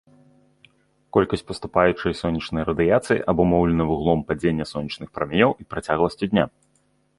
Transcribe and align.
Колькасць 1.17 1.45
паступаючай 1.49 2.13
сонечнай 2.21 2.63
радыяцыі 2.71 3.23
абумоўлена 3.35 3.83
вуглом 3.91 4.19
падзення 4.33 4.65
сонечных 4.73 5.07
прамянёў 5.19 5.51
і 5.65 5.71
працягласцю 5.75 6.23
дня. 6.35 6.45